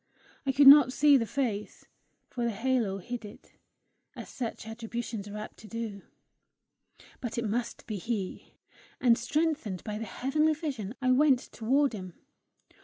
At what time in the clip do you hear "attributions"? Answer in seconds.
4.65-5.27